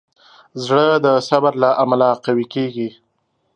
زړه 0.63 0.87
د 1.05 1.07
صبر 1.29 1.53
له 1.63 1.69
امله 1.83 2.09
قوي 2.25 2.45
کېږي. 2.53 2.89